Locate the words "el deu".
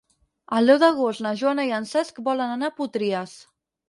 0.59-0.77